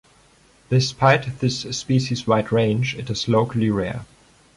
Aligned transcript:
Despite 0.71 1.41
this 1.41 1.59
species' 1.61 2.25
wide 2.25 2.51
range, 2.51 2.95
it 2.95 3.07
is 3.11 3.27
locally 3.27 3.69
rare. 3.69 4.07